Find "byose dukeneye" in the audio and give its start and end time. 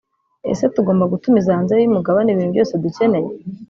2.55-3.29